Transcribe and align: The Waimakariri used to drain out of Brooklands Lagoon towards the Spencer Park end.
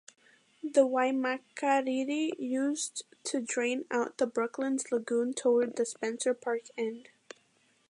The 0.63 0.79
Waimakariri 0.81 2.31
used 2.39 3.03
to 3.25 3.39
drain 3.39 3.85
out 3.91 4.19
of 4.19 4.33
Brooklands 4.33 4.91
Lagoon 4.91 5.35
towards 5.35 5.75
the 5.75 5.85
Spencer 5.85 6.33
Park 6.33 6.69
end. 6.75 7.09